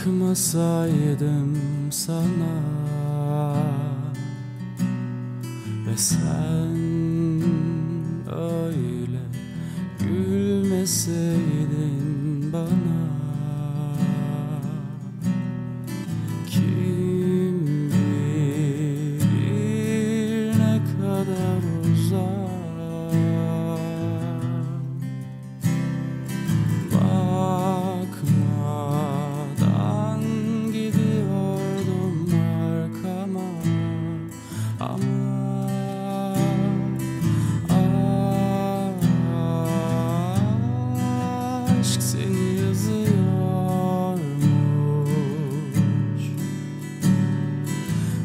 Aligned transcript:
Bakmasaydım 0.00 1.58
sana 1.90 2.62
Ve 5.86 5.96
sen 5.96 6.76
öyle 8.32 9.20
gülmeseydin 9.98 11.32
bana 12.52 13.09
aşk 41.90 42.02
seni 42.02 42.60
yazıyormuş. 42.60 43.04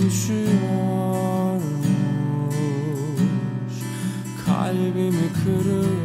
nasıl 0.00 0.06
üşüyormuş 0.06 0.50
Kalbimi 4.46 5.28
kırıyormuş. 5.44 6.00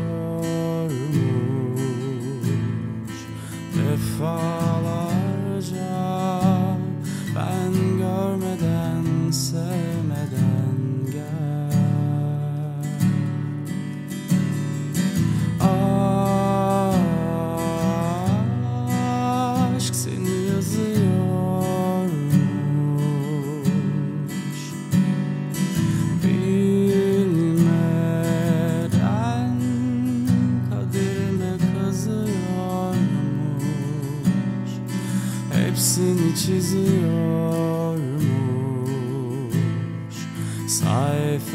Defalarca 3.75 4.75
ben 7.35 7.73
görmeden 7.97 9.31
Hepsini 35.75 36.36
çiziyormuş. 36.36 36.95
Sayfalarca 40.67 41.45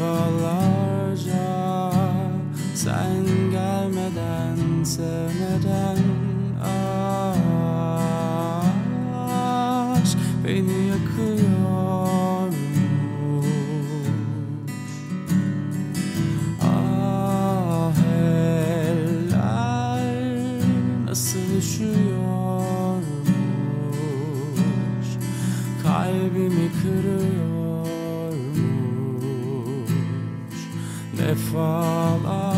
sen 2.75 3.25
gelmeden 3.51 4.83
sevmeden 4.83 5.97
aşk 9.93 10.17
beni 10.43 10.87
yakıyormuş 10.87 11.50
Kalbimi 26.21 26.69
kırıyormuş. 26.81 27.89
Defalarca 31.17 32.50